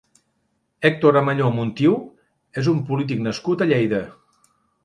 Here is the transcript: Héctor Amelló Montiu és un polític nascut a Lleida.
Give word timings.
Héctor 0.89 1.19
Amelló 1.19 1.51
Montiu 1.59 1.93
és 2.63 2.71
un 2.75 2.83
polític 2.91 3.25
nascut 3.29 3.65
a 3.67 3.73
Lleida. 3.75 4.05